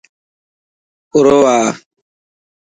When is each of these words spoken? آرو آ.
آرو 1.15 1.37
آ. 1.55 1.57